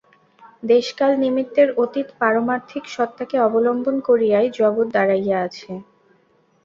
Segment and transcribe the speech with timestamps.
[0.63, 5.71] দেশ-কাল-নিমিত্তের অতীত পারমার্থিক সত্তাকে অবলম্বন করিয়াই জগৎ দাঁড়াইয়া আছে।